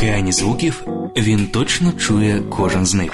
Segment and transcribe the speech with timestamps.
[0.00, 0.84] океані звуків
[1.16, 3.12] він точно чує кожен з них.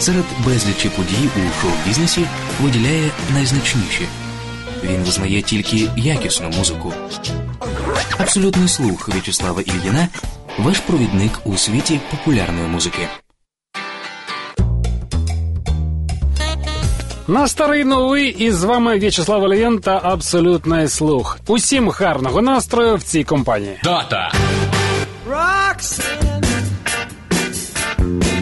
[0.00, 2.26] Серед безлічі подій у шоу-бізнесі
[2.62, 4.06] виділяє найзначніші.
[4.84, 6.92] Він визнає тільки якісну музику.
[8.18, 10.08] Абсолютний слух В'ячеслава Ільїна
[10.58, 13.08] ваш провідник у світі популярної музики.
[17.28, 21.38] На старий новий і з вами В'ячеслав Олієн та абсолютний слух.
[21.46, 23.78] Усім гарного настрою в цій компанії.
[23.84, 24.32] Дата.
[25.78, 26.42] Roxanne,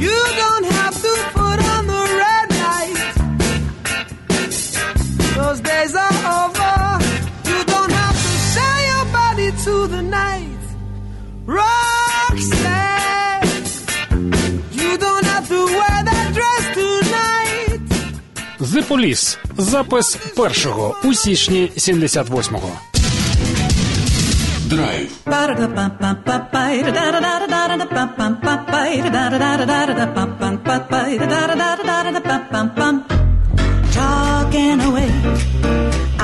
[0.01, 3.01] you don't have to put on the red light.
[5.37, 6.77] Those days are over.
[7.51, 10.63] You don't have to sell your body to the night.
[11.45, 12.65] Roxanne,
[14.73, 17.81] you don't have to wear that dress tonight.
[18.59, 19.37] The Police.
[19.59, 22.96] Запис першого у січні 78-го.
[24.67, 25.11] Драйв.
[33.97, 35.11] Talking away.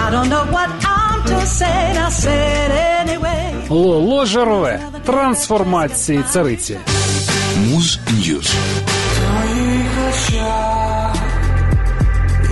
[0.05, 1.83] I don't know what I'm to say.
[2.07, 3.45] I said anyway.
[3.69, 4.81] Лоло Жерове.
[5.05, 6.79] Трансформації цариці.
[7.71, 8.55] Муз Ньюз.
[9.23, 11.15] твоїх очах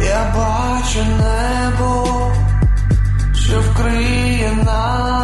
[0.05, 2.33] я бачу небо,
[3.35, 5.20] що вкриє нас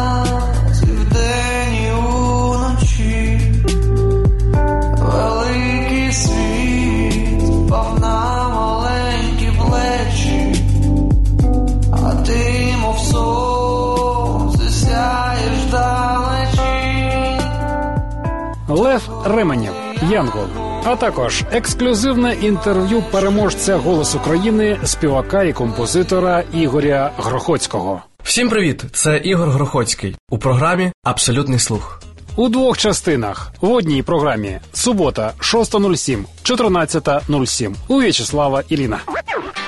[20.11, 20.47] Янгол.
[20.83, 28.01] А також ексклюзивне інтерв'ю переможця «Голос України, співака і композитора Ігоря Грохоцького.
[28.23, 28.83] Всім привіт!
[28.93, 32.01] Це Ігор Грохоцький у програмі Абсолютний слух.
[32.35, 38.99] У двох частинах в одній програмі субота 6.07, 14.07 у В'ячеслава Іліна.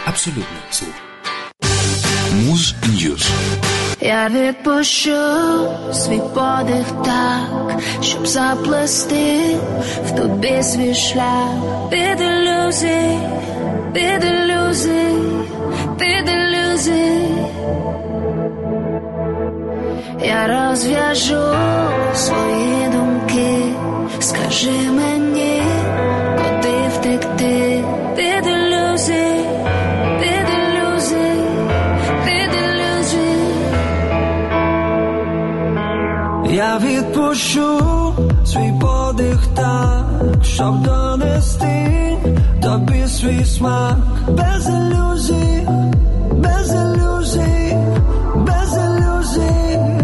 [0.05, 0.93] Абсолютний слух.
[2.33, 3.29] Муз Ньюз.
[4.01, 5.17] Я відпущу
[5.93, 9.55] свій подих так, щоб заплести
[10.05, 11.89] в тобі свій шлях.
[11.89, 13.19] Під ілюзій,
[13.93, 15.15] під ілюзій,
[15.97, 17.27] під ілюзій.
[20.23, 21.55] Я розв'яжу
[22.15, 23.57] свої думки,
[24.19, 25.61] скажи мені,
[26.37, 27.83] куди втекти?
[28.15, 28.58] Під ілюзій,
[37.29, 37.79] відпущу
[38.45, 40.05] свій подих так,
[40.43, 42.17] щоб донести
[42.61, 43.97] тобі свій смак
[44.29, 45.67] без ілюзій,
[46.31, 47.77] без ілюзій,
[48.35, 49.98] без ілюзій.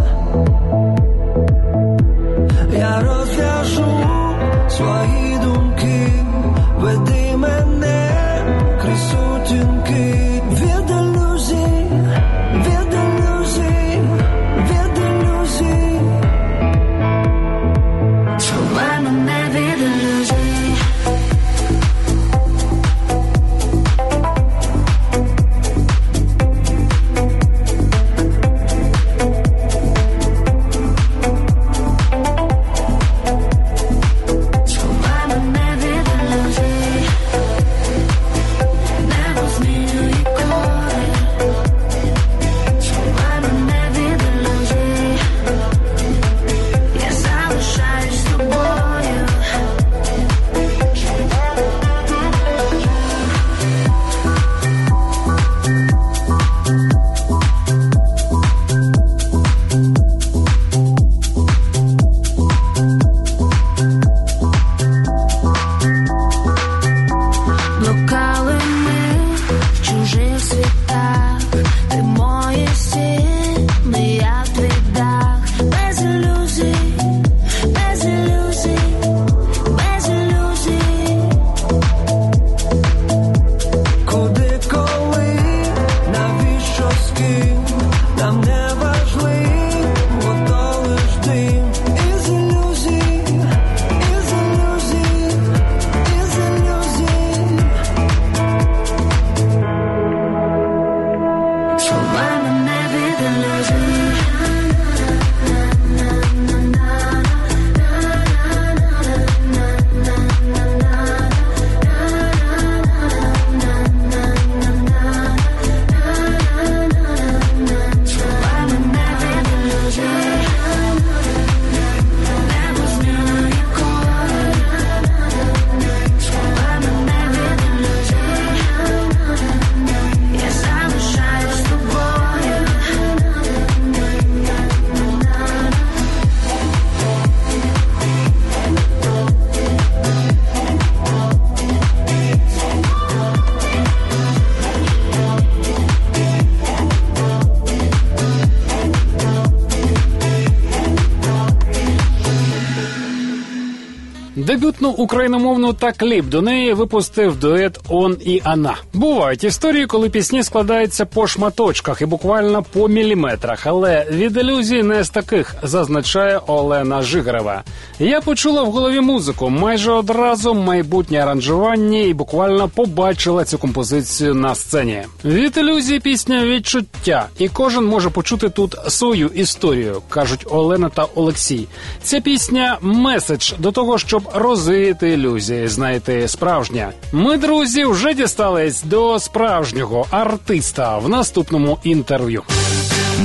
[154.85, 158.77] Дебютну україномовну та кліп до неї випустив дует Он і Ана.
[158.95, 165.03] Бувають історії, коли пісні складаються по шматочках і буквально по міліметрах, але від ілюзій не
[165.03, 167.63] з таких, зазначає Олена Жигарева.
[167.99, 174.55] Я почула в голові музику майже одразу майбутнє аранжування і буквально побачила цю композицію на
[174.55, 175.03] сцені.
[175.25, 181.67] Від ілюзії пісня відчуття, і кожен може почути тут свою історію, кажуть Олена та Олексій.
[182.03, 186.91] Ця пісня меседж до того, щоб розвіяти ілюзії, знаєте, справжня.
[187.11, 192.43] Ми, друзі, вже дістались до справжнього артиста в наступному інтерв'ю.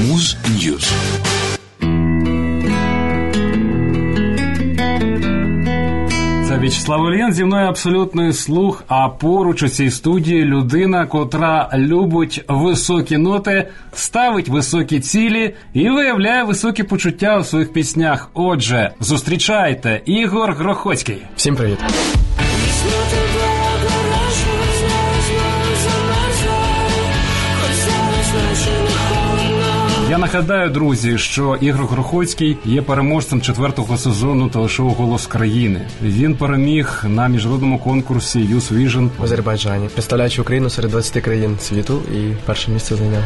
[0.09, 0.93] Муз News.
[6.49, 8.85] Це В'ячеслав Ільян, зі мною абсолютний слух.
[8.89, 16.45] А поруч у цій студії людина, котра любить високі ноти, ставить високі цілі і виявляє
[16.45, 18.31] високі почуття у своїх піснях.
[18.35, 21.23] Отже, зустрічайте Ігор Грохоцький.
[21.37, 21.79] Всім привіт.
[30.11, 35.81] Я нагадаю, друзі, що Ігор Грохоцький є переможцем четвертого сезону телешоу Голос країни.
[36.03, 42.03] Він переміг на міжнародному конкурсі Youth Vision В Азербайджані, представляючи Україну серед 20 країн світу
[42.15, 43.23] і перше місце зайняв.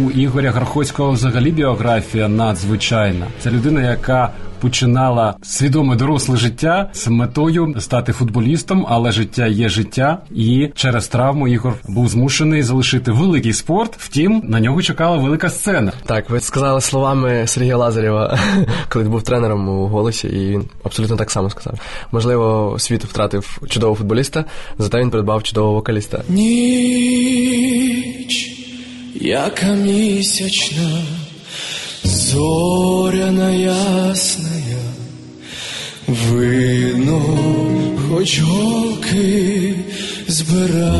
[0.00, 3.26] У Ігоря Гархоцького взагалі біографія надзвичайна.
[3.40, 10.18] Це людина, яка починала свідоме доросле життя з метою стати футболістом, але життя є життя,
[10.30, 13.96] і через травму Ігор був змушений залишити великий спорт.
[13.98, 15.92] Втім, на нього чекала велика сцена.
[16.06, 18.38] Так, ви сказали словами Сергія Лазарєва,
[18.88, 21.80] коли був тренером у голосі, і він абсолютно так само сказав.
[22.12, 24.44] Можливо, світ втратив чудового футболіста,
[24.78, 26.22] зате він придбав чудового вокаліста.
[26.28, 27.48] Ніч,
[29.14, 31.02] яка місячна,
[32.28, 34.84] зоряна ясная,
[36.06, 37.20] видно,
[38.08, 39.74] хоч голки
[40.26, 40.92] збира.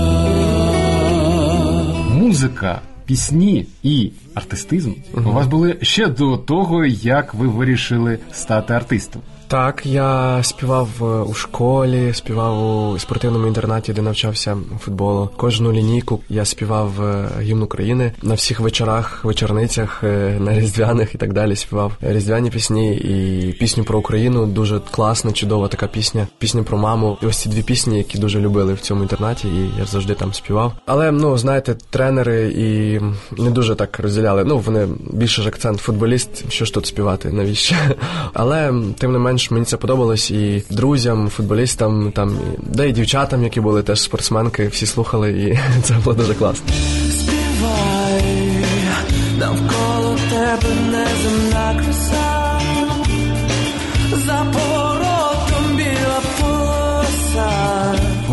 [2.10, 9.22] Музика, пісні і артистизм у вас були ще до того, як ви вирішили стати артистом.
[9.48, 15.30] Так, я співав е, у школі, співав у спортивному інтернаті, де навчався футболу.
[15.36, 21.18] Кожну лінійку я співав е, гімн України на всіх вечорах, вечорницях, е, на різдвяних і
[21.18, 21.56] так далі.
[21.56, 24.46] Співав різдвяні пісні і пісню про Україну.
[24.46, 26.26] Дуже класна, чудова така пісня.
[26.38, 27.18] Пісня про маму.
[27.22, 30.34] І ось ці дві пісні, які дуже любили в цьому інтернаті, і я завжди там
[30.34, 30.72] співав.
[30.86, 33.00] Але ну знаєте, тренери і
[33.42, 34.44] не дуже так розділяли.
[34.44, 36.52] Ну вони більше ж акцент футболіст.
[36.52, 37.32] Що ж тут співати?
[37.32, 37.76] Навіщо?
[38.32, 43.60] Але тим не менш мені це подобалось і друзям, футболістам, там де і дівчатам, які
[43.60, 46.66] були теж спортсменки, всі слухали, і це було дуже класно.
[47.10, 48.22] Співай,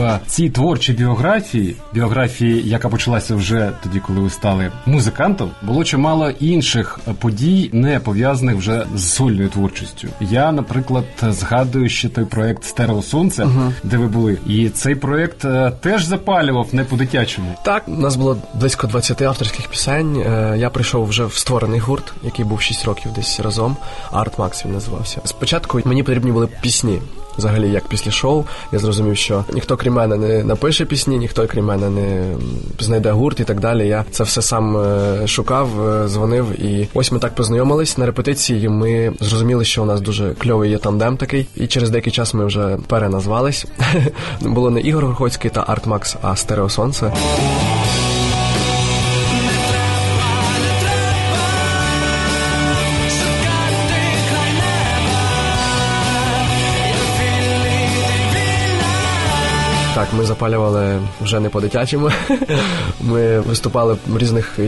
[0.05, 6.29] В цій творчій біографії, біографії, яка почалася вже тоді, коли ви стали музикантом, було чимало
[6.29, 10.07] інших подій, не пов'язаних вже з сольною творчістю.
[10.21, 13.47] Я, наприклад, згадую ще той проект Стерео Сонце,
[13.83, 17.55] де ви були, і цей проект е, теж запалював не по-дитячому.
[17.63, 20.15] Так, у нас було близько 20 авторських пісень.
[20.27, 23.77] Е, Я прийшов вже в створений гурт, який був 6 років десь разом.
[24.11, 25.21] Арт Макс він називався.
[25.25, 27.01] Спочатку мені потрібні були пісні.
[27.37, 31.65] Взагалі, як після шоу, я зрозумів, що ніхто крім мене не напише пісні, ніхто крім
[31.65, 32.35] мене не
[32.79, 33.87] знайде гурт і так далі.
[33.87, 38.69] Я це все сам е, шукав, е, дзвонив, і ось ми так познайомились на репетиції.
[38.69, 42.45] Ми зрозуміли, що у нас дуже кльовий є тандем такий, і через деякий час ми
[42.45, 43.65] вже переназвались.
[44.41, 47.11] Було не Ігор Горходський та Арт Макс, а Стерео Сонце.
[59.95, 62.09] Так, ми запалювали вже не по-дитячому.
[63.01, 64.61] Ми виступали в різних і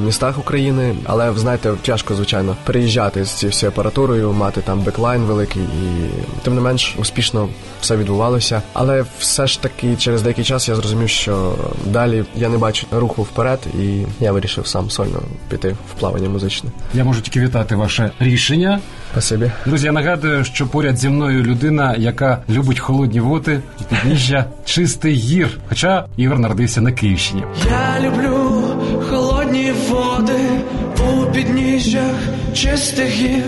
[0.00, 5.62] містах України, але знаєте, тяжко, звичайно, переїжджати з цією всією апаратурою, мати там беклайн великий,
[5.62, 6.10] і
[6.42, 7.48] тим не менш успішно
[7.80, 8.62] все відбувалося.
[8.72, 13.22] Але все ж таки через деякий час я зрозумів, що далі я не бачу руху
[13.22, 16.70] вперед, і я вирішив сам сольно піти в плавання музичне.
[16.94, 18.80] Я можу тільки вітати ваше рішення.
[19.12, 19.50] Спасибі.
[19.66, 25.14] Друзі, я нагадую, що поряд зі мною людина, яка любить холодні води і підніжжя чистий
[25.14, 25.58] гір.
[25.68, 27.44] Хоча Ігор народився на Київщині.
[27.70, 28.62] Я люблю
[29.10, 30.40] холодні води
[31.00, 32.14] у підніжжях
[32.54, 33.44] чистих гір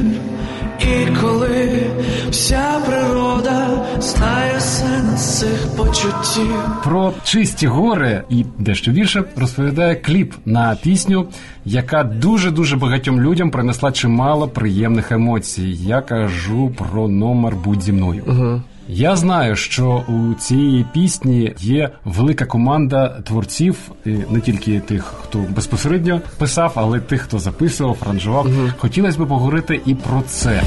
[0.81, 1.83] І коли
[2.33, 6.57] вся природа знає сенс цих почуттів.
[6.85, 11.27] Про чисті гори і дещо більше розповідає кліп на пісню,
[11.65, 15.79] яка дуже дуже багатьом людям принесла чимало приємних емоцій.
[15.81, 18.23] Я кажу про номер будь зі мною.
[18.27, 18.63] Угу.
[18.89, 26.21] Я знаю, що у цієї пісні є велика команда творців, не тільки тих, хто безпосередньо
[26.39, 28.47] писав, але тих, хто записував, аранжував.
[28.79, 30.63] Хотілося б поговорити і про це.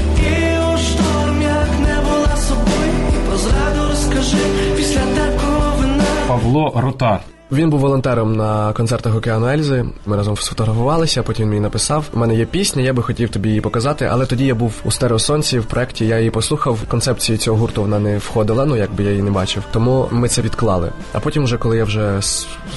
[6.46, 7.20] Павло Ротар.
[7.52, 9.84] Він був волонтером на концертах Океану Ельзи.
[10.06, 11.22] Ми разом сфотографувалися.
[11.22, 14.08] Потім він мені написав: У мене є пісня, я би хотів тобі її показати.
[14.12, 16.06] Але тоді я був у стереосонці в проєкті.
[16.06, 16.78] Я її послухав.
[16.88, 18.64] Концепції цього гурту вона не входила.
[18.64, 19.62] Ну якби я її не бачив.
[19.72, 20.92] Тому ми це відклали.
[21.12, 22.20] А потім, вже коли я вже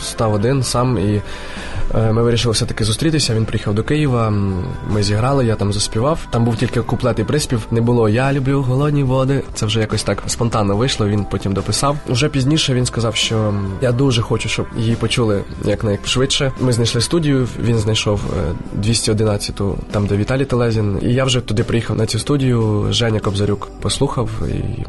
[0.02, 1.22] став один сам і.
[1.96, 3.36] Е, Ми вирішили все-таки зустрітися.
[3.36, 4.30] Він приїхав до Києва.
[4.90, 6.28] Ми зіграли, я там заспівав.
[6.30, 7.68] Там був тільки куплет і приспів.
[7.72, 9.44] Не було Я люблю голодні води.
[9.54, 11.08] Це вже якось так спонтанно вийшло.
[11.08, 11.98] Він потім дописав.
[12.08, 16.52] Уже пізніше він сказав, що я дуже хочу, щоб її почули якнайшвидше.
[16.62, 17.48] Ми знайшли студію.
[17.64, 18.54] Він знайшов е,
[18.88, 21.00] 211-ту, там де Віталій Телезін.
[21.02, 22.88] І я вже туди приїхав на цю студію.
[22.90, 24.86] Женя Кобзарюк послухав і.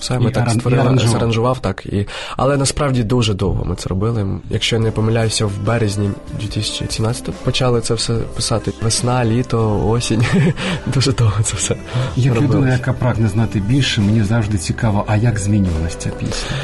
[0.00, 1.12] Все, ми І так аранжував.
[1.12, 1.86] заранжував так.
[1.86, 2.06] І...
[2.36, 4.26] Але насправді дуже довго ми це робили.
[4.50, 8.72] Якщо я не помиляюся, в березні 2017 почали це все писати.
[8.82, 10.24] Весна, літо, осінь.
[10.86, 11.76] дуже довго це все.
[12.16, 12.56] Як робилось.
[12.56, 16.56] людина, яка прагне знати більше, мені завжди цікаво, а як змінювалася ця пісня?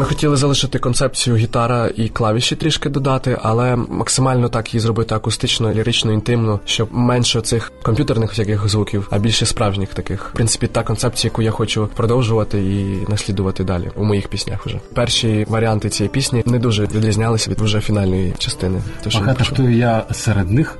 [0.00, 5.72] Ми хотіли залишити концепцію гітара і клавіші трішки додати, але максимально так її зробити акустично,
[5.72, 10.30] лірично, інтимно, щоб менше цих комп'ютерних всяких звуків, а більше справжніх таких.
[10.30, 14.66] В принципі, та концепція, яку я хочу продовжувати і наслідувати далі у моїх піснях.
[14.66, 18.82] Вже перші варіанти цієї пісні не дуже відрізнялися від вже фінальної частини.
[19.08, 20.78] Що Багато хто я серед них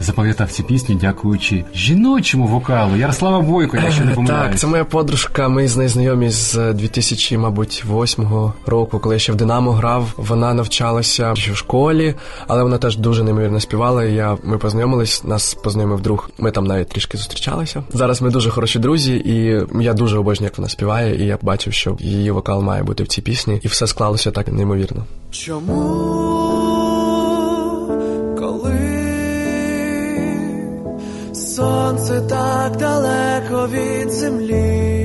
[0.00, 4.50] запам'ятав ці пісні, дякуючи жіночому вокалу Ярослава Бойко, якщо не помиляюсь.
[4.50, 5.48] Так, це моя подружка.
[5.48, 10.12] Ми з нею знайомі з 2000, мабуть, 8 року, коли я ще в Динамо грав.
[10.16, 12.14] Вона навчалася в школі,
[12.46, 14.04] але вона теж дуже неймовірно співала.
[14.04, 16.30] Я ми познайомились, нас познайомив друг.
[16.38, 17.82] Ми там навіть трішки зустрічалися.
[17.92, 21.22] Зараз ми дуже хороші друзі, і я дуже обожнюю, як вона співає.
[21.22, 24.48] І я бачив, що її вокал має бути в цій пісні, і все склалося так
[24.48, 25.04] неймовірно.
[25.30, 26.20] Чому,
[31.34, 34.99] сонце так далеко від землі?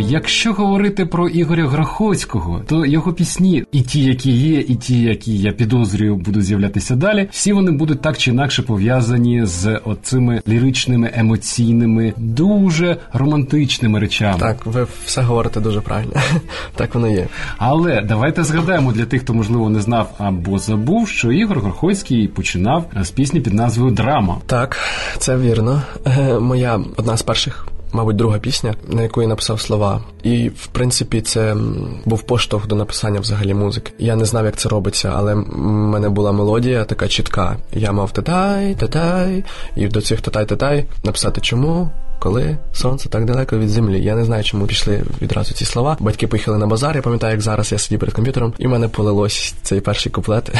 [0.00, 5.38] Якщо говорити про Ігоря Грохоцького, то його пісні, і ті, які є, і ті, які
[5.38, 11.10] я підозрюю, будуть з'являтися далі, всі вони будуть так чи інакше пов'язані з оцими ліричними,
[11.14, 14.38] емоційними, дуже романтичними речами.
[14.40, 16.12] Так, ви все говорите дуже правильно.
[16.76, 17.26] так воно є.
[17.58, 22.84] Але давайте згадаємо для тих, хто можливо не знав або забув, що Ігор Горхоцький починав
[23.02, 24.38] з пісні під назвою Драма.
[24.46, 24.76] Так,
[25.18, 25.82] це вірно.
[26.06, 27.66] Е, Моя одна з перших.
[27.92, 31.56] Мабуть, друга пісня, на яку я написав слова, і в принципі це
[32.04, 33.92] був поштовх до написання взагалі музики.
[33.98, 37.56] Я не знав, як це робиться, але в мене була мелодія така чітка.
[37.72, 39.44] Я мав татай, татай,
[39.76, 41.90] і до цих татай, татай написати чому.
[42.20, 45.96] Коли сонце так далеко від землі, я не знаю, чому пішли відразу ці слова.
[46.00, 46.96] Батьки поїхали на базар.
[46.96, 50.50] Я пам'ятаю, як зараз я сидів перед комп'ютером, і в мене полилось цей перший куплет.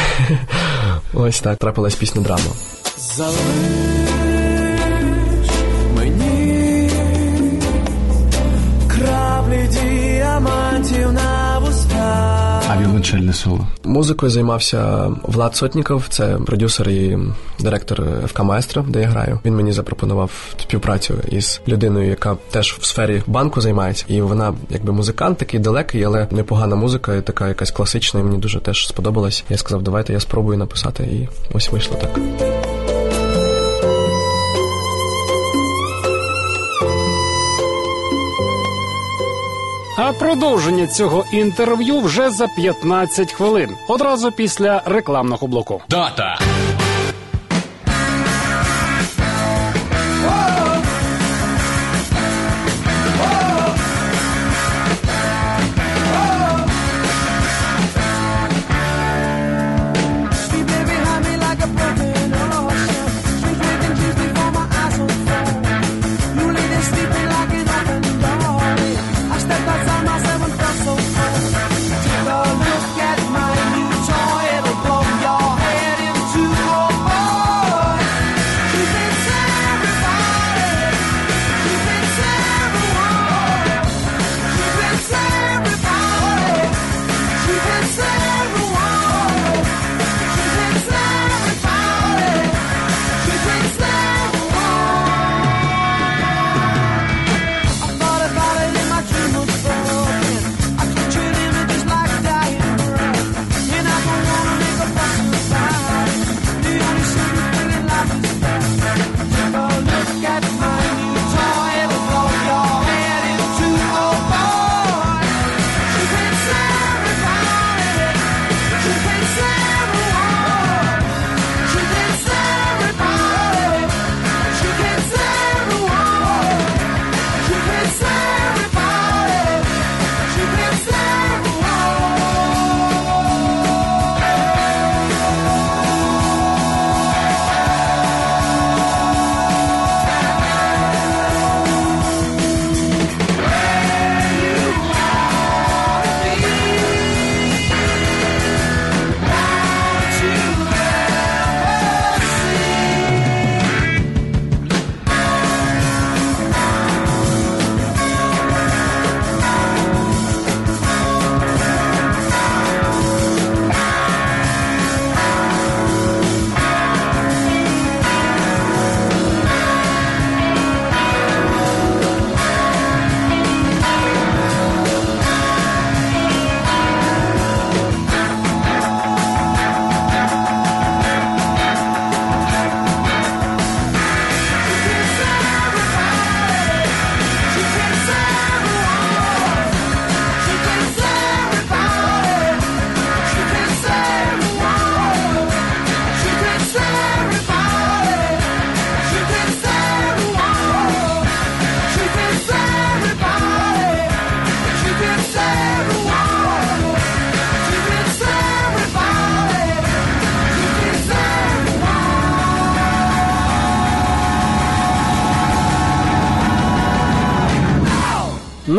[1.14, 2.50] Ось так трапилась пісня драма.
[12.80, 13.66] Віолончельне соло.
[13.84, 17.18] Музикою займався Влад Сотніков, це продюсер і
[17.60, 19.38] директор ФК Маестро, де я граю.
[19.44, 24.04] Він мені запропонував співпрацю із людиною, яка теж в сфері банку займається.
[24.08, 28.38] І вона, якби музикант, такий далекий, але непогана музика, і така якась класична, і мені
[28.38, 29.44] дуже теж сподобалась.
[29.50, 32.10] Я сказав, давайте я спробую написати, і ось вийшло так.
[40.02, 45.82] А продовження цього інтерв'ю вже за 15 хвилин, одразу після рекламного блоку.
[45.88, 46.38] Дата.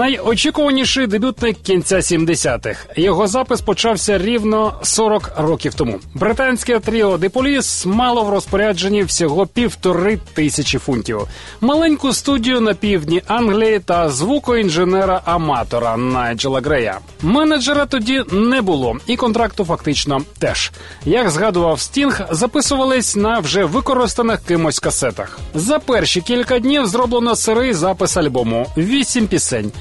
[0.01, 2.85] no hay Найочікуваніший дебютник кінця 70-х.
[2.95, 5.99] Його запис почався рівно 40 років тому.
[6.13, 11.21] Британське тріо «The Police» мало в розпорядженні всього півтори тисячі фунтів.
[11.61, 16.99] Маленьку студію на півдні Англії та звукоінженера-аматора Найджела Грея.
[17.21, 20.71] Менеджера тоді не було, і контракту фактично теж.
[21.05, 25.39] Як згадував Стінг, записувались на вже використаних кимось касетах.
[25.53, 28.67] За перші кілька днів зроблено сирий запис альбому.
[28.77, 29.71] Вісім пісень.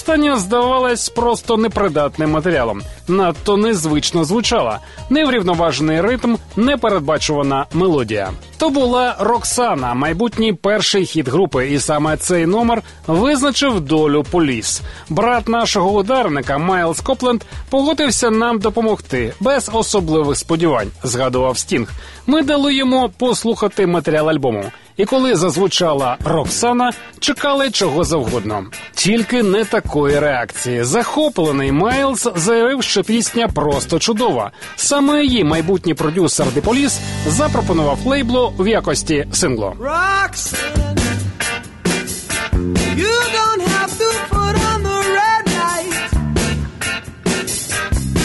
[0.00, 2.82] Остання здавалась просто непридатним матеріалом.
[3.08, 4.78] Надто незвично звучала.
[5.10, 8.30] Неврівноважений ритм, непередбачувана мелодія.
[8.58, 14.82] То була Роксана, майбутній перший хіт групи, і саме цей номер визначив долю поліс.
[15.08, 20.90] Брат нашого ударника Майлз Копленд погодився нам допомогти без особливих сподівань.
[21.02, 21.88] Згадував Стінг.
[22.30, 24.64] Ми дали йому послухати матеріал альбому.
[24.96, 28.66] І коли зазвучала Роксана, чекали чого завгодно.
[28.94, 30.84] Тільки не такої реакції.
[30.84, 34.50] Захоплений Майлз заявив, що пісня просто чудова.
[34.76, 39.80] Саме її майбутній продюсер Police запропонував лейблу в якості light.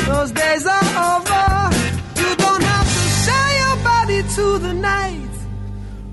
[0.08, 1.35] Those days are over.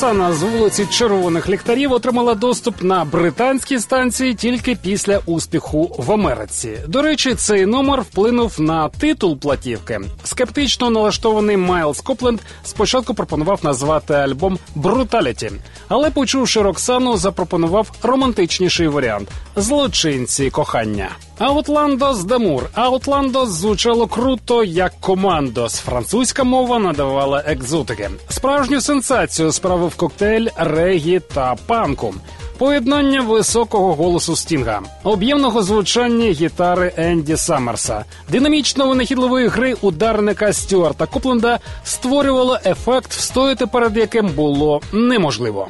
[0.00, 6.78] Роксана з вулиці Червоних ліхтарів отримала доступ на британські станції тільки після успіху в Америці.
[6.88, 10.00] До речі, цей номер вплинув на титул платівки.
[10.24, 15.50] Скептично налаштований Майлз Копленд спочатку пропонував назвати альбом Brutality,
[15.88, 21.08] але почувши Роксану, запропонував романтичніший варіант злочинці кохання.
[21.40, 22.68] Outlandos d'Amour.
[22.74, 25.74] Outlandos звучало круто як командос.
[25.74, 28.10] Французька мова надавала екзотики.
[28.28, 32.14] Справжню сенсацію справив коктейль регі та панку.
[32.58, 42.58] Поєднання високого голосу Стінга, об'ємного звучання гітари Енді Саммерса, динамічно-винахідливої гри ударника Стюарта Копленда створювало
[42.64, 45.68] ефект, встояти перед яким було неможливо.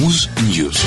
[0.00, 0.84] Муз News.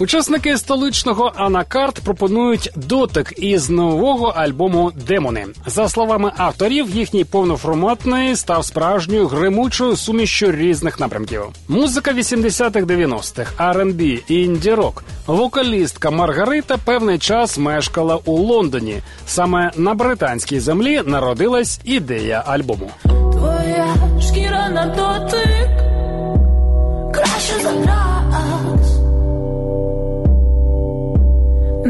[0.00, 5.46] Учасники столичного Анакарт пропонують дотик із нового альбому Демони.
[5.66, 11.42] За словами авторів, їхній повноформатний став справжньою гримучою сумішчю різних напрямків.
[11.68, 15.04] Музика 80-х 90-х, R&B, інді-рок.
[15.26, 19.02] Вокалістка Маргарита певний час мешкала у Лондоні.
[19.26, 22.90] Саме на британській землі народилась ідея альбому.
[23.32, 23.86] Твоя
[24.20, 25.89] шкіра на дотик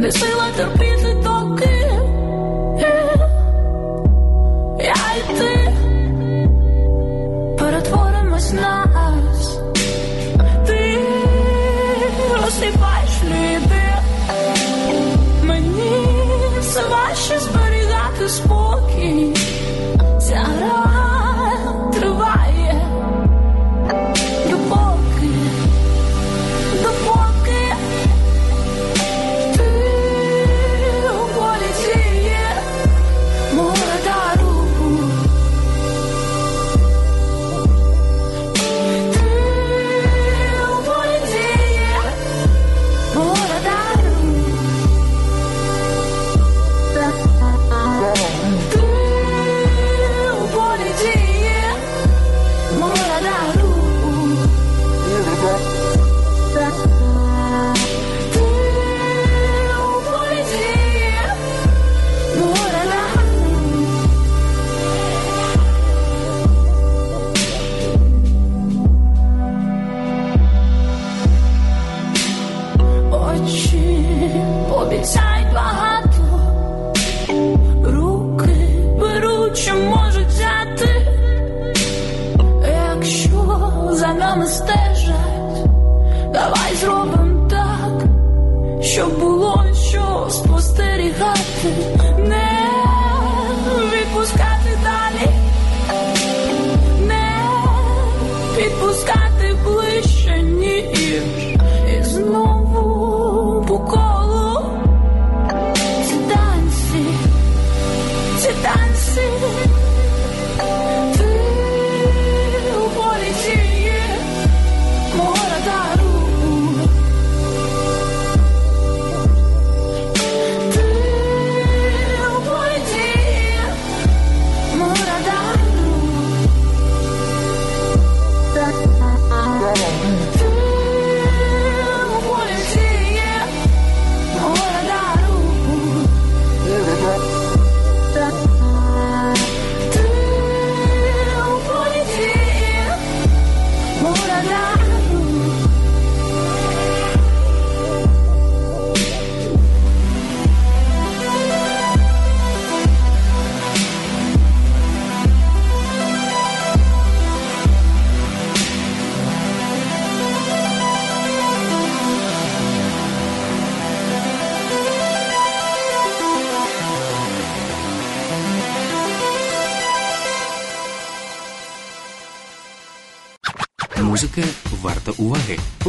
[0.00, 1.90] Не сила терпіти доки.
[4.78, 5.72] Я й ти.
[7.58, 8.79] Перетворимось на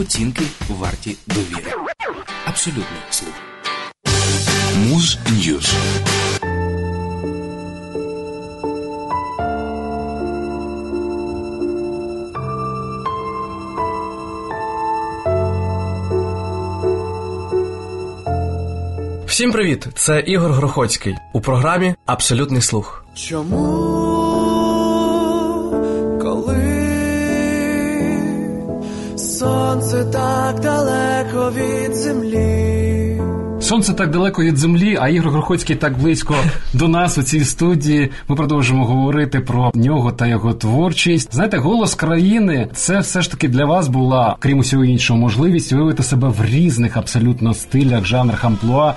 [0.02, 1.72] оцінки варті довіри.
[2.46, 3.34] Абсолютний слух.
[4.78, 5.74] Муз Ньюз.
[19.26, 19.88] Всім привіт!
[19.96, 23.06] Це Ігор Грохоцький у програмі Абсолютний слух.
[23.16, 24.21] Чому,
[29.42, 33.22] сонце так далеко від землі?
[33.62, 36.36] Сонце так далеко від землі, а Ігор Грохоцький так близько
[36.74, 38.12] до нас у цій студії.
[38.28, 41.34] Ми продовжимо говорити про нього та його творчість.
[41.34, 46.04] Знаєте, голос країни це все ж таки для вас була, крім усього іншого, можливість виявити
[46.04, 48.94] себе в різних абсолютно стилях, жанрах амплуа.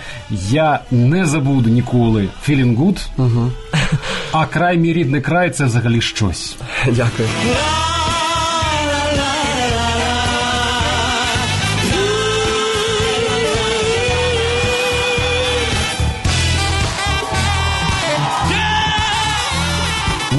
[0.51, 3.51] Я не забуду ніколи «Feeling good», угу.
[4.33, 6.57] а край мій рідний край це взагалі щось.
[6.87, 7.29] Дякую.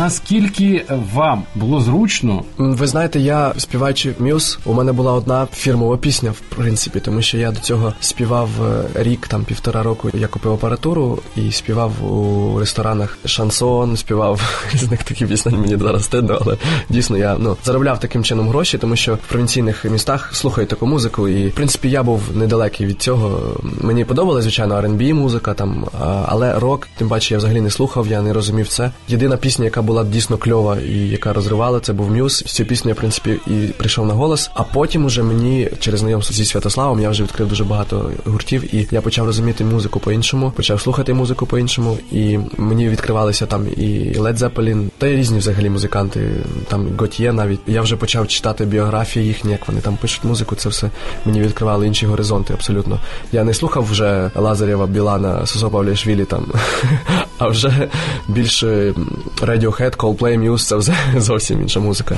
[0.05, 6.31] Наскільки вам було зручно Ви знаєте, я співаючи Мюз, у мене була одна фірмова пісня,
[6.31, 10.09] в принципі, тому що я до цього співав е, рік, там півтора року.
[10.13, 15.59] Я купив апаратуру і співав у ресторанах шансон, співав різних таких пісень.
[15.59, 16.57] Мені зараз стидно, але
[16.89, 21.27] дійсно я ну заробляв таким чином гроші, тому що в провінційних містах слухають таку музику.
[21.27, 23.55] І в принципі я був недалекий від цього.
[23.81, 25.85] Мені подобалась, звичайно, R&B музика там,
[26.25, 28.91] але рок, тим паче, я взагалі не слухав, я не розумів це.
[29.07, 32.43] Єдина пісня, яка була дійсно кльова і яка розривала, це був М'юз.
[32.45, 34.51] З цією піснею, я, в принципі, і прийшов на голос.
[34.53, 38.87] А потім уже мені через знайомство зі Святославом я вже відкрив дуже багато гуртів, і
[38.91, 44.37] я почав розуміти музику по-іншому, почав слухати музику по-іншому, і мені відкривалися там і Led
[44.37, 46.31] Zeppelin, та й різні взагалі музиканти,
[46.67, 47.59] там Готьє навіть.
[47.67, 50.55] Я вже почав читати біографії їхні, як вони там пишуть музику.
[50.55, 50.89] Це все
[51.25, 52.53] мені відкривало інші горизонти.
[52.53, 52.99] Абсолютно.
[53.31, 56.45] Я не слухав вже Лазарєва, Білана, Сосо Павлішвілі там,
[57.37, 57.89] а вже
[58.27, 58.93] більше
[59.41, 62.17] Radiohead, Coldplay, Muse, це зовсім інша музика.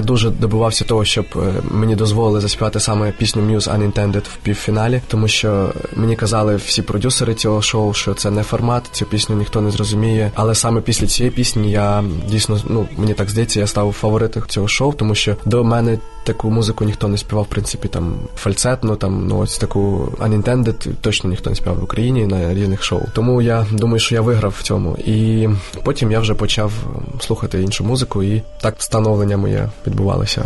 [0.00, 5.02] Я дуже добивався того, щоб е, мені дозволили заспівати саме пісню Muse Unintended в півфіналі,
[5.08, 9.60] тому що мені казали всі продюсери цього шоу, що це не формат, цю пісню ніхто
[9.60, 10.30] не зрозуміє.
[10.34, 14.68] Але саме після цієї пісні я дійсно ну мені так здається, я став фаворитом цього
[14.68, 19.26] шоу, тому що до мене таку музику ніхто не співав, в принципі, там фальцетно, там
[19.26, 23.02] ну ось таку Unintended точно ніхто не співав в Україні на різних шоу.
[23.12, 24.96] Тому я думаю, що я виграв в цьому.
[24.96, 25.48] І
[25.84, 30.44] потім я вже почав ем, слухати іншу музику, і так встановлення моє відбувалося.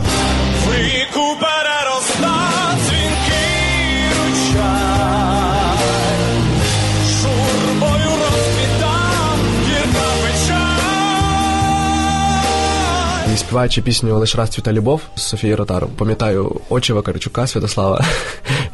[13.55, 13.83] Печаль.
[13.83, 18.05] Пісню Лиш раз цвіта любов Софії Ротару, пам'ятаю очі Вакарчука Святослава,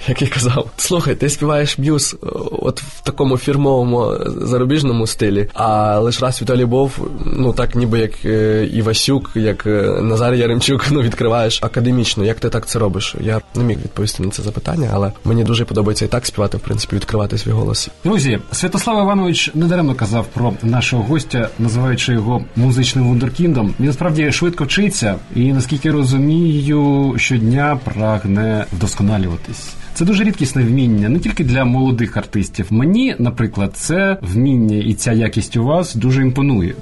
[0.08, 5.98] який казав: Слухай, ти співаєш б'юз е, от в такому фірмовому е, зарубіжному стилі, а
[5.98, 9.66] лиш раз цвіта любов, ну так ніби як е, Івасюк, як
[10.02, 12.24] Назар Яремчук, ну відкриваєш академічно.
[12.24, 13.14] Як ти так це робиш?
[13.20, 16.60] Я не міг відповісти на це запитання, але мені дуже подобається і так співати, в
[16.60, 17.88] принципі, відкривати свій голос.
[18.04, 23.74] Друзі, Святослав Іванович недаремно казав про нашого гостя, називаючи його музичним вундеркіндом.
[23.80, 29.68] Він справді швидко вчиться, і наскільки я розумію, щодня прагне вдосконалюватись.
[30.00, 32.66] Це дуже рідкісне вміння не тільки для молодих артистів.
[32.70, 36.74] Мені, наприклад, це вміння і ця якість у вас дуже імпонує.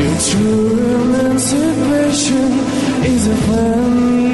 [0.00, 2.50] Your true emancipation
[3.12, 4.25] is a fantasy.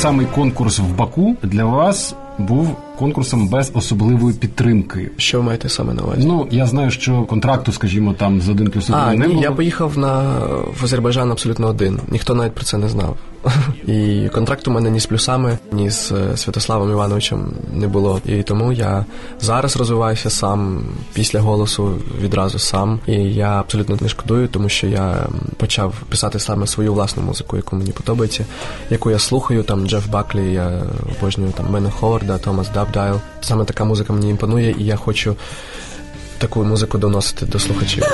[0.00, 5.10] Самий конкурс в Баку для вас був конкурсом без особливої підтримки.
[5.16, 6.26] Що ви маєте саме на увазі?
[6.26, 9.44] Ну я знаю, що контракту, скажімо, там з один плюс один не ні, було.
[9.44, 10.22] я поїхав на
[10.80, 12.00] в Азербайджан абсолютно один.
[12.08, 13.16] Ніхто навіть про це не знав.
[13.86, 18.20] І контракту у мене ні з плюсами, ні з е, Святославом Івановичем не було.
[18.24, 19.04] І тому я
[19.40, 23.00] зараз розвиваюся сам після голосу відразу сам.
[23.06, 25.26] І я абсолютно не шкодую, тому що я
[25.56, 28.44] почав писати саме свою власну музику, яку мені подобається,
[28.90, 29.62] яку я слухаю.
[29.62, 30.82] Там Джеф Баклі, я
[31.18, 33.20] обожнюю там Мена Ховарда, Томас Дабдайл.
[33.40, 35.36] Саме така музика мені імпонує, і я хочу
[36.38, 38.04] таку музику доносити до слухачів.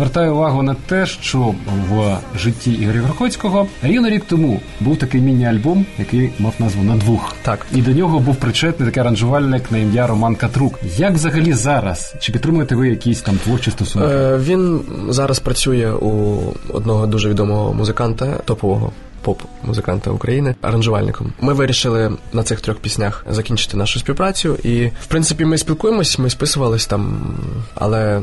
[0.00, 1.54] Звертаю увагу на те, що
[1.90, 7.34] в житті Ігоря Верхоцького рівно рік тому був такий міні-альбом, який мав назву на двох.
[7.42, 7.66] Так.
[7.74, 10.80] І до нього був причетний такий аранжувальник на ім'я Роман Катрук.
[10.96, 12.14] Як взагалі зараз?
[12.20, 14.08] Чи підтримуєте ви якісь там творчі стосунки?
[14.08, 16.38] Е, він зараз працює у
[16.72, 21.32] одного дуже відомого музиканта, топового поп-музиканта України, аранжувальником.
[21.40, 24.56] Ми вирішили на цих трьох піснях закінчити нашу співпрацю.
[24.62, 27.34] І в принципі ми спілкуємось, ми списувались там,
[27.74, 28.22] але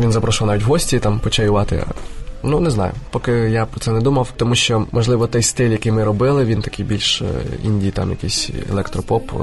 [0.00, 1.84] він запрошував навіть в гості там почаювати.
[2.44, 5.92] Ну не знаю, поки я про це не думав, тому що можливо той стиль, який
[5.92, 7.24] ми робили, він такий більш е,
[7.64, 9.36] інді, там якийсь електропоп, е,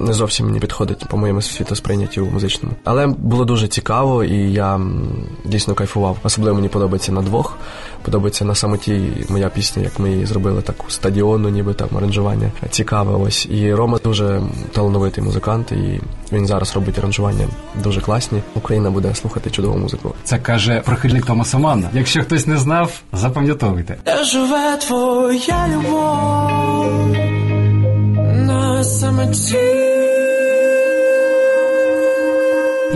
[0.00, 2.74] не зовсім мені підходить по моєму світосприйнятті у музичному.
[2.84, 4.80] Але було дуже цікаво, і я
[5.44, 6.18] дійсно кайфував.
[6.22, 7.58] Особливо мені подобається на двох.
[8.02, 12.50] Подобається на самоті моя пісня, як ми її зробили таку стадіонну, ніби там аранжування.
[12.70, 13.46] Цікаве ось.
[13.50, 16.00] І Рома дуже талановитий музикант, і
[16.32, 17.48] він зараз робить аранжування
[17.82, 18.42] дуже класні.
[18.54, 20.14] Україна буде слухати чудову музику.
[20.24, 21.88] Це каже прихильник Томаса Манна.
[21.92, 23.96] Якщо хтось не знав, запам'ятовуйте.
[24.04, 27.16] Де живе твоя любов
[28.46, 29.91] на самоті?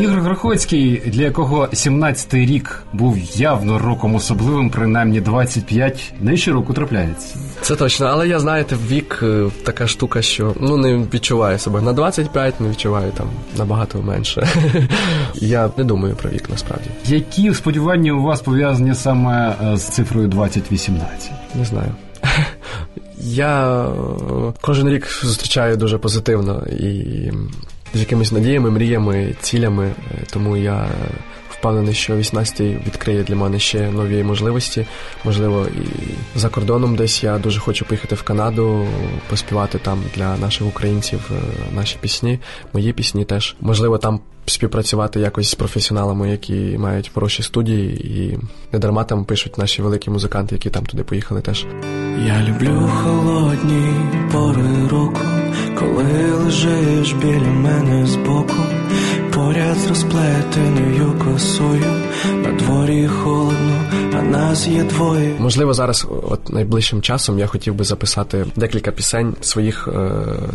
[0.00, 7.38] Ігор Грохоцький, для якого 17-й рік був явно роком особливим, принаймні 25, не щороку трапляється.
[7.61, 11.92] Це точно, але я знаєте, вік е, така штука, що ну не відчуваю себе на
[11.92, 13.26] 25, не відчуваю там
[13.59, 14.48] набагато менше.
[15.35, 16.90] я не думаю про вік насправді.
[17.04, 21.30] Які сподівання у вас пов'язані саме е, з цифрою 2018?
[21.54, 21.90] Не знаю.
[23.20, 23.90] Я е,
[24.61, 27.32] кожен рік зустрічаю дуже позитивно і
[27.96, 29.87] з якимись надіями, мріями, цілями.
[29.87, 30.88] Е, Тому я
[31.50, 34.87] впевнений, що 18-й відкриє для мене ще нові можливості.
[35.24, 38.87] Можливо, і за кордоном десь я дуже хочу поїхати в Канаду,
[39.30, 41.35] поспівати там для наших українців е,
[41.74, 42.38] наші пісні,
[42.72, 43.56] мої пісні теж.
[43.61, 48.38] Можливо, там співпрацювати якось з професіоналами, які мають хороші студії, і
[48.72, 51.66] не дарма там пишуть наші великі музиканти, які там туди поїхали теж.
[52.26, 53.94] Я люблю холодні
[54.32, 55.20] пори року,
[55.96, 58.62] коли лежиш біля мене збоку,
[59.35, 61.92] поряд з розплетеною косою,
[62.42, 65.37] на дворі холодно, а нас є двоє.
[65.38, 70.11] Можливо, зараз, от найближчим часом, я хотів би записати декілька пісень своїх, е,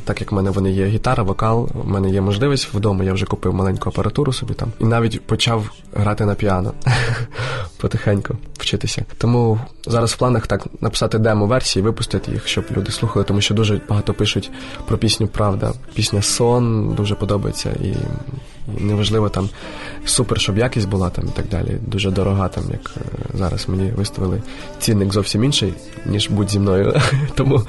[0.05, 3.03] так як в мене вони є гітара, вокал, в мене є можливість вдома.
[3.03, 6.73] Я вже купив маленьку апаратуру собі там і навіть почав грати на піано
[7.77, 9.05] потихеньку вчитися.
[9.17, 13.81] Тому зараз в планах так написати демо-версії, випустити їх, щоб люди слухали, тому що дуже
[13.89, 14.51] багато пишуть
[14.87, 15.73] про пісню Правда.
[15.93, 17.93] Пісня Сон дуже подобається і.
[18.79, 19.49] Неважливо там
[20.05, 21.77] супер, щоб якість була там і так далі.
[21.87, 23.01] Дуже дорога, там як е,
[23.33, 24.41] зараз мені виставили
[24.79, 25.73] цінник зовсім інший,
[26.05, 27.01] ніж будь зі мною.
[27.35, 27.61] Тому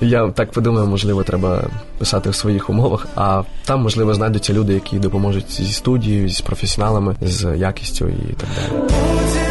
[0.00, 1.62] я так подумав, можливо, треба
[1.98, 3.06] писати в своїх умовах.
[3.16, 8.48] А там, можливо, знайдуться люди, які допоможуть зі студією, з професіоналами, з якістю і так
[8.56, 9.49] далі.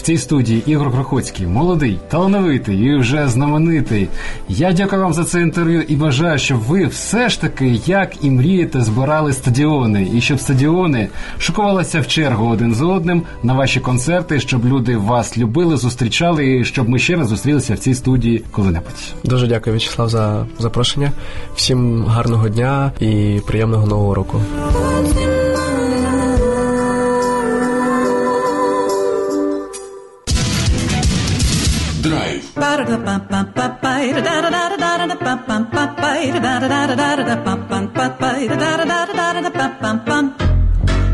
[0.00, 4.08] В цій студії Ігор Крохоцький, молодий, талановитий і вже знаменитий.
[4.48, 8.30] Я дякую вам за це інтерв'ю і бажаю, щоб ви все ж таки, як і
[8.30, 11.08] мрієте, збирали стадіони, і щоб стадіони
[11.38, 16.64] шукувалися в чергу один з одним на ваші концерти, щоб люди вас любили, зустрічали, і
[16.64, 19.14] щоб ми ще раз зустрілися в цій студії коли-небудь.
[19.24, 21.12] Дуже дякую, В'ячеслав, за запрошення.
[21.54, 24.40] Всім гарного дня і приємного нового року.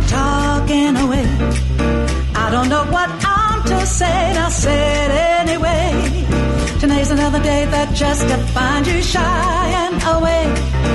[0.09, 1.27] Talking away.
[2.37, 4.37] I don't know what I'm to say.
[4.37, 5.11] I said
[5.41, 6.27] anyway.
[6.79, 10.86] Today's another day that just find you and away.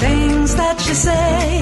[0.00, 1.53] Things that you say,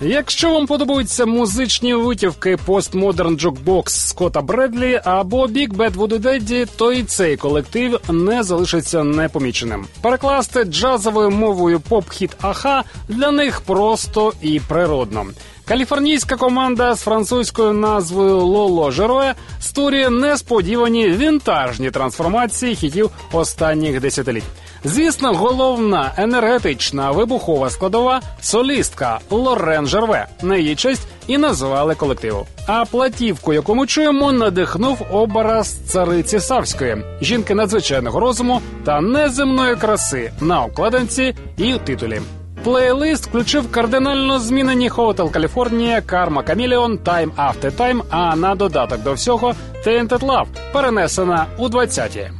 [0.00, 6.92] Якщо вам подобаються музичні витівки Postmodern Jukebox Скотта Бредлі або Big Bad Voodoo Daddy, то
[6.92, 9.86] і цей колектив не залишиться непоміченим.
[10.00, 15.26] Перекласти джазовою мовою поп-хіт Аха для них просто і природно.
[15.68, 24.44] Каліфорнійська команда з французькою назвою Лоло Жероя створює несподівані вінтажні трансформації хітів останніх десятиліть.
[24.84, 32.46] Звісно, головна енергетична вибухова складова солістка Лорен Жерве на її честь і назвали колективу.
[32.66, 40.32] А платівку, яку ми чуємо, надихнув образ цариці Савської, жінки надзвичайного розуму та неземної краси
[40.40, 42.20] на обкладинці і у титулі
[42.66, 49.12] плейлист включив кардинально змінені Hotel California, Karma Chameleon, Time After Time, а на додаток до
[49.12, 49.54] всього
[49.86, 52.30] Tainted Love, перенесена у 20-ті.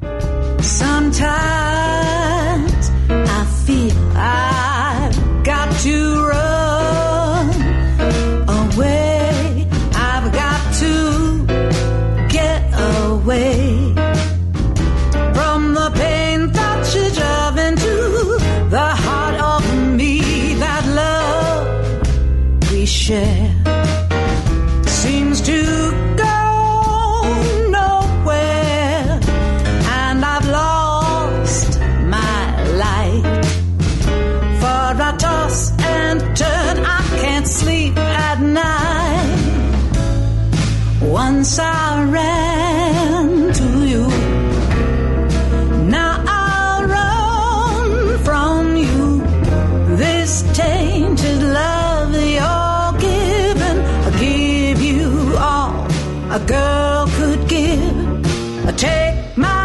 [56.36, 58.76] a girl could give.
[58.76, 59.55] Take my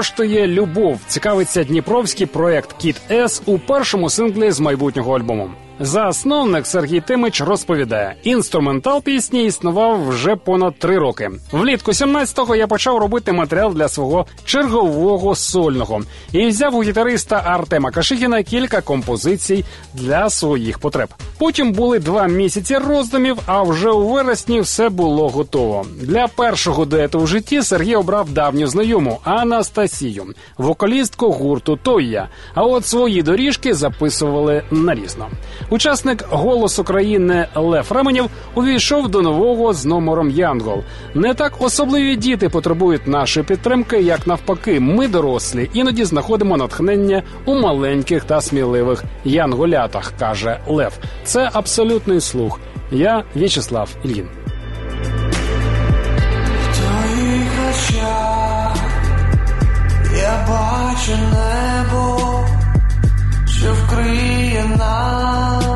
[0.00, 1.00] коштує любов?
[1.06, 5.50] Цікавиться дніпровський проект Кіт С у першому синглі з майбутнього альбому.
[5.82, 11.30] Засновник Сергій Тимич розповідає: інструментал пісні існував вже понад три роки.
[11.52, 16.00] Влітку 17-го я почав робити матеріал для свого чергового сольного
[16.32, 19.64] і взяв у гітариста Артема Кашихіна кілька композицій
[19.94, 21.08] для своїх потреб.
[21.38, 25.86] Потім були два місяці роздумів, а вже у вересні все було готово.
[26.00, 30.24] Для першого дуету в житті Сергій обрав давню знайому Анастасію,
[30.58, 32.28] вокалістку гурту Тойя.
[32.54, 35.26] А от свої доріжки записували нарізно.
[35.70, 40.82] Учасник «Голос України» Лев Ременєв увійшов до нового з номером Янгол.
[41.14, 47.54] Не так особливі діти потребують нашої підтримки, як навпаки, ми дорослі, іноді знаходимо натхнення у
[47.54, 50.98] маленьких та сміливих янголятах, каже Лев.
[51.24, 52.60] Це абсолютний слух.
[52.92, 54.28] Я В'ячеслав Ільїн.
[60.16, 62.29] Я бачу небо,
[63.60, 65.69] що вкриє нас